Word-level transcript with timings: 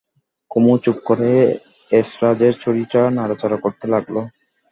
কুমু 0.51 0.73
চুপ 0.83 0.97
করে 1.05 1.29
এসরাজের 1.91 2.53
ছড়িটা 2.61 3.01
নাড়াচাড়া 3.17 3.57
করতে 3.57 3.85
লাগল। 3.93 4.15